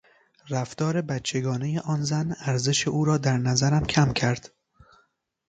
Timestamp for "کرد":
4.13-4.51